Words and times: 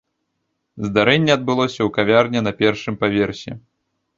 Здарэнне 0.87 1.31
адбылося 1.37 1.77
ў 1.77 1.89
кавярні 1.99 2.39
на 2.47 2.51
першым 2.63 2.95
паверсе. 3.05 3.51